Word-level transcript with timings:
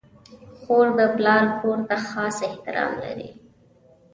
خور 0.61 0.87
د 0.97 0.99
پلار 1.15 1.45
کور 1.59 1.79
ته 1.89 1.95
خاص 2.09 2.37
احترام 2.49 2.91
لري. 3.03 3.29